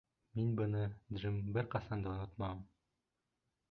Мин 0.37 0.55
быны, 0.59 0.81
Джим, 1.19 1.39
бер 1.59 1.71
ҡасан 1.77 2.05
да 2.09 2.15
онотмам. 2.19 2.69